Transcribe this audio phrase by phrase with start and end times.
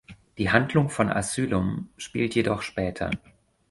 [0.39, 3.11] Die Handlung von "Asylum" spielt jedoch später.